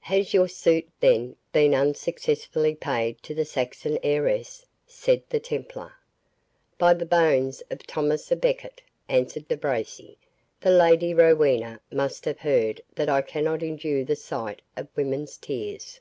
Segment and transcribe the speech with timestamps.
[0.00, 5.94] "Has your suit, then, been unsuccessfully paid to the Saxon heiress?" said the Templar.
[6.76, 10.18] "By the bones of Thomas a Becket," answered De Bracy,
[10.60, 16.00] "the Lady Rowena must have heard that I cannot endure the sight of women's tears."